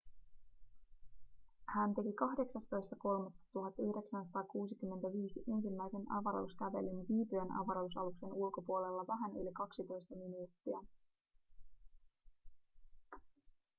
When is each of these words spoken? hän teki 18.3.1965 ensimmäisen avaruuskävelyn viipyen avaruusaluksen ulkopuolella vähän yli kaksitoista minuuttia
hän 1.65 1.93
teki 1.95 2.09
18.3.1965 2.09 2.15
ensimmäisen 5.53 6.11
avaruuskävelyn 6.11 7.05
viipyen 7.09 7.51
avaruusaluksen 7.63 8.33
ulkopuolella 8.33 9.07
vähän 9.07 9.31
yli 9.37 9.51
kaksitoista 9.53 10.15
minuuttia 10.15 10.77